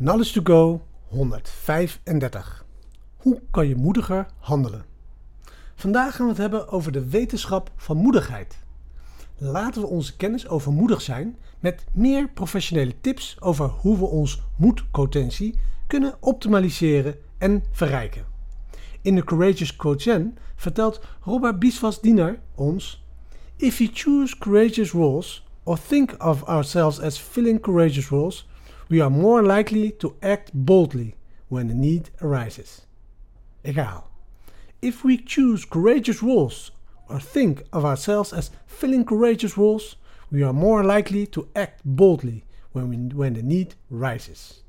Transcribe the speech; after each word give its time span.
Knowledge 0.00 0.32
to 0.32 0.40
Go 0.44 0.82
135. 1.08 2.64
Hoe 3.16 3.42
kan 3.50 3.68
je 3.68 3.76
moediger 3.76 4.26
handelen? 4.38 4.84
Vandaag 5.74 6.16
gaan 6.16 6.24
we 6.24 6.32
het 6.32 6.40
hebben 6.40 6.68
over 6.68 6.92
de 6.92 7.08
wetenschap 7.08 7.70
van 7.76 7.96
moedigheid. 7.96 8.58
Laten 9.36 9.80
we 9.80 9.86
onze 9.86 10.16
kennis 10.16 10.48
over 10.48 10.72
moedig 10.72 11.00
zijn 11.00 11.36
met 11.60 11.84
meer 11.92 12.28
professionele 12.28 13.00
tips 13.00 13.36
over 13.40 13.68
hoe 13.68 13.98
we 13.98 14.04
ons 14.04 14.42
moedpotentie 14.56 15.58
kunnen 15.86 16.14
optimaliseren 16.20 17.14
en 17.38 17.64
verrijken. 17.70 18.24
In 19.02 19.14
de 19.14 19.24
Courageous 19.24 19.76
Quotient 19.76 20.38
vertelt 20.56 21.00
Robert 21.20 21.58
Biswas 21.58 22.00
Diener 22.00 22.38
ons: 22.54 23.04
If 23.56 23.78
we 23.78 23.90
choose 23.92 24.38
courageous 24.38 24.90
roles 24.90 25.46
or 25.62 25.78
think 25.88 26.24
of 26.24 26.44
ourselves 26.44 27.00
as 27.00 27.18
filling 27.18 27.60
courageous 27.60 28.08
roles, 28.08 28.47
we 28.88 29.00
are 29.00 29.10
more 29.10 29.42
likely 29.42 29.90
to 29.90 30.16
act 30.22 30.50
boldly 30.52 31.14
when 31.48 31.68
the 31.68 31.74
need 31.74 32.10
arises. 32.20 32.86
Ik. 33.62 33.76
If 34.80 35.02
we 35.02 35.22
choose 35.24 35.68
courageous 35.68 36.20
roles 36.22 36.72
or 37.08 37.20
think 37.20 37.62
of 37.70 37.84
ourselves 37.84 38.32
as 38.32 38.50
filling 38.66 39.04
courageous 39.04 39.56
roles, 39.56 39.98
we 40.30 40.42
are 40.42 40.52
more 40.52 40.84
likely 40.84 41.26
to 41.26 41.48
act 41.52 41.80
boldly 41.84 42.44
when, 42.72 43.12
when 43.14 43.32
the 43.32 43.42
need 43.42 43.76
rises. 43.88 44.64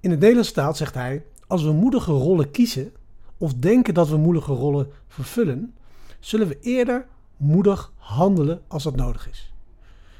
In 0.00 0.10
het 0.10 0.20
Nederlands 0.20 0.52
taal 0.52 0.74
zegt 0.74 0.94
hij: 0.94 1.24
Als 1.46 1.62
we 1.62 1.72
moedige 1.72 2.12
rollen 2.12 2.50
kiezen 2.50 2.92
of 3.38 3.54
denken 3.54 3.94
dat 3.94 4.08
we 4.08 4.16
moedige 4.16 4.52
rollen 4.52 4.88
vervullen, 5.08 5.74
zullen 6.20 6.48
we 6.48 6.58
eerder 6.60 7.06
moedig 7.36 7.92
handelen 7.96 8.62
als 8.68 8.82
dat 8.82 8.96
nodig 8.96 9.28
is. 9.28 9.52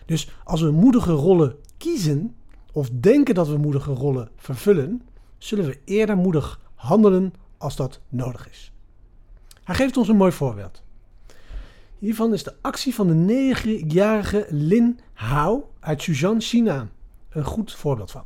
Dus 0.07 0.31
als 0.45 0.61
we 0.61 0.71
moedige 0.71 1.13
rollen 1.13 1.57
kiezen, 1.79 2.35
of 2.73 2.91
denken 2.91 3.35
dat 3.35 3.49
we 3.49 3.57
moedige 3.57 3.93
rollen 3.93 4.31
vervullen, 4.37 5.03
zullen 5.39 5.65
we 5.65 5.79
eerder 5.85 6.17
moedig 6.17 6.61
handelen 6.75 7.35
als 7.59 7.77
dat 7.77 8.01
nodig 8.09 8.51
is. 8.51 8.73
Hij 9.65 9.75
geeft 9.75 9.97
ons 9.97 10.09
een 10.09 10.17
mooi 10.17 10.33
voorbeeld. 10.33 10.83
Hiervan 11.99 12.33
is 12.33 12.43
de 12.43 12.55
actie 12.61 12.95
van 12.95 13.07
de 13.07 13.15
negenjarige 13.15 14.47
Lin 14.51 15.01
Hao 15.13 15.71
uit 15.81 16.03
Suzhou, 16.03 16.41
China, 16.41 16.89
een 17.29 17.45
goed 17.45 17.73
voorbeeld 17.73 18.11
van. 18.11 18.25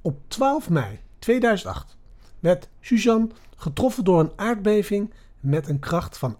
Op 0.00 0.18
12 0.26 0.70
mei 0.70 1.00
2008 1.18 1.96
werd 2.40 2.68
Suzhou 2.80 3.30
getroffen 3.56 4.04
door 4.04 4.20
een 4.20 4.32
aardbeving 4.36 5.12
met 5.40 5.68
een 5.68 5.78
kracht 5.78 6.18
van 6.18 6.36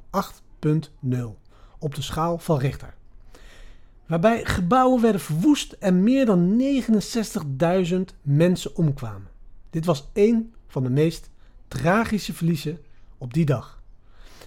8,0 1.07 1.19
op 1.79 1.95
de 1.95 2.03
schaal 2.03 2.39
van 2.39 2.59
Richter 2.59 2.95
waarbij 4.09 4.45
gebouwen 4.45 5.03
werden 5.03 5.21
verwoest 5.21 5.73
en 5.73 6.03
meer 6.03 6.27
dan 6.27 6.63
69.000 7.89 7.99
mensen 8.23 8.77
omkwamen. 8.77 9.29
Dit 9.71 9.85
was 9.85 10.09
één 10.13 10.55
van 10.67 10.83
de 10.83 10.91
meest 10.91 11.31
tragische 11.69 12.33
verliezen 12.35 12.79
op 13.19 13.35
die 13.35 13.45
dag. 13.45 13.83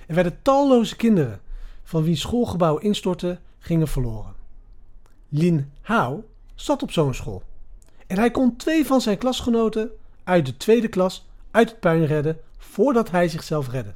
Er 0.07 0.15
werden 0.15 0.41
talloze 0.41 0.95
kinderen 0.95 1.41
van 1.83 2.03
wie 2.03 2.15
schoolgebouwen 2.15 2.83
instortten 2.83 3.39
gingen 3.59 3.87
verloren. 3.87 4.35
Lin 5.29 5.71
Hao 5.81 6.23
zat 6.55 6.83
op 6.83 6.91
zo'n 6.91 7.13
school 7.13 7.43
en 8.07 8.17
hij 8.17 8.31
kon 8.31 8.55
twee 8.55 8.85
van 8.85 9.01
zijn 9.01 9.17
klasgenoten 9.17 9.89
uit 10.23 10.45
de 10.45 10.57
tweede 10.57 10.87
klas 10.87 11.27
uit 11.51 11.69
het 11.69 11.79
puin 11.79 12.05
redden 12.05 12.39
voordat 12.57 13.11
hij 13.11 13.27
zichzelf 13.27 13.69
redde. 13.69 13.93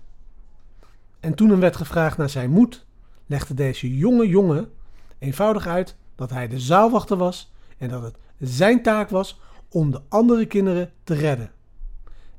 En 1.19 1.36
toen 1.36 1.49
hem 1.49 1.59
werd 1.59 1.75
gevraagd 1.75 2.17
naar 2.17 2.30
zijn 2.30 2.52
moed, 2.52 2.86
legde 3.25 3.53
deze 3.53 3.97
jonge 3.97 4.27
jongen 4.27 4.71
eenvoudig 5.19 5.67
uit 5.67 5.95
dat 6.16 6.30
hij 6.30 6.47
de 6.47 6.59
zaalwachter 6.59 7.17
was 7.17 7.52
en 7.77 7.89
dat 7.89 8.03
het 8.03 8.17
zijn 8.39 8.81
taak 8.81 9.09
was 9.09 9.39
om 9.69 9.91
de 9.91 10.02
andere 10.09 10.45
kinderen 10.45 10.91
te 11.03 11.13
redden. 11.13 11.52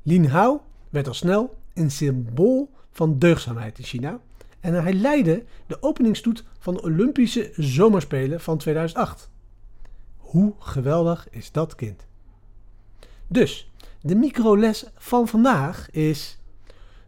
Lin 0.03 0.25
Hao 0.25 0.61
werd 0.89 1.07
al 1.07 1.13
snel 1.13 1.57
een 1.73 1.91
symbool 1.91 2.69
van 2.91 3.19
deugdzaamheid 3.19 3.77
in 3.77 3.83
China 3.83 4.19
en 4.59 4.83
hij 4.83 4.93
leidde 4.93 5.43
de 5.67 5.81
openingstoet 5.81 6.43
van 6.59 6.73
de 6.73 6.81
Olympische 6.81 7.51
Zomerspelen 7.55 8.41
van 8.41 8.57
2008. 8.57 9.29
Hoe 10.17 10.53
geweldig 10.59 11.27
is 11.29 11.51
dat 11.51 11.75
kind? 11.75 12.05
Dus, 13.27 13.71
de 14.01 14.15
microles 14.15 14.85
van 14.95 15.27
vandaag 15.27 15.91
is: 15.91 16.39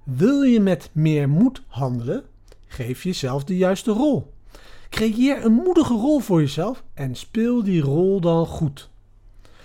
wil 0.04 0.42
je 0.42 0.60
met 0.60 0.90
meer 0.94 1.30
moed 1.30 1.64
handelen? 1.68 2.24
Geef 2.68 3.04
jezelf 3.04 3.44
de 3.44 3.58
juiste 3.58 3.92
rol. 3.92 4.34
Creëer 4.90 5.46
een 5.46 5.52
moedige 5.52 5.94
rol 5.94 6.20
voor 6.20 6.40
jezelf 6.40 6.84
en 6.94 7.16
speel 7.16 7.64
die 7.64 7.82
rol 7.82 8.22
dan 8.22 8.46
goed. 8.46 8.90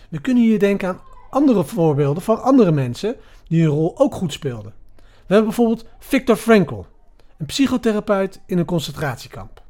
We 0.08 0.20
kunnen 0.20 0.42
hier 0.42 0.58
denken 0.58 0.88
aan 0.88 1.00
andere 1.30 1.64
voorbeelden 1.64 2.22
van 2.22 2.42
andere 2.42 2.72
mensen 2.72 3.16
die 3.48 3.62
hun 3.62 3.70
rol 3.70 3.98
ook 3.98 4.14
goed 4.14 4.32
speelden. 4.32 4.72
We 4.96 5.34
hebben 5.34 5.44
bijvoorbeeld 5.44 5.84
Viktor 5.98 6.36
Frankl, 6.36 6.84
een 7.36 7.46
psychotherapeut 7.46 8.40
in 8.46 8.58
een 8.58 8.64
concentratiekamp. 8.64 9.62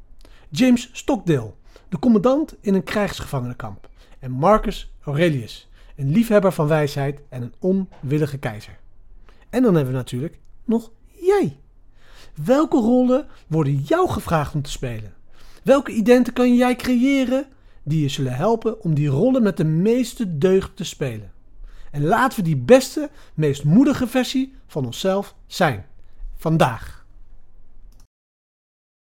James 0.49 0.89
Stockdale, 0.93 1.53
de 1.89 1.99
commandant 1.99 2.55
in 2.61 2.73
een 2.73 2.83
krijgsgevangenenkamp. 2.83 3.89
En 4.19 4.31
Marcus 4.31 4.93
Aurelius, 5.03 5.69
een 5.95 6.11
liefhebber 6.11 6.51
van 6.53 6.67
wijsheid 6.67 7.21
en 7.29 7.41
een 7.41 7.53
onwillige 7.59 8.37
keizer. 8.37 8.79
En 9.49 9.61
dan 9.61 9.75
hebben 9.75 9.93
we 9.93 9.99
natuurlijk 9.99 10.39
nog 10.65 10.91
jij. 11.11 11.57
Welke 12.43 12.77
rollen 12.77 13.27
worden 13.47 13.75
jou 13.75 14.09
gevraagd 14.09 14.55
om 14.55 14.61
te 14.61 14.71
spelen? 14.71 15.14
Welke 15.65 15.91
identen 15.91 16.33
kan 16.33 16.55
jij 16.55 16.75
creëren 16.75 17.45
die 17.83 18.01
je 18.01 18.09
zullen 18.09 18.35
helpen 18.35 18.81
om 18.81 18.93
die 18.93 19.07
rollen 19.07 19.43
met 19.43 19.57
de 19.57 19.63
meeste 19.63 20.37
deugd 20.37 20.75
te 20.75 20.83
spelen? 20.83 21.31
En 21.91 22.03
laten 22.03 22.37
we 22.37 22.43
die 22.43 22.57
beste, 22.57 23.09
meest 23.33 23.63
moedige 23.63 24.07
versie 24.07 24.55
van 24.67 24.85
onszelf 24.85 25.35
zijn. 25.47 25.85
Vandaag. 26.35 27.04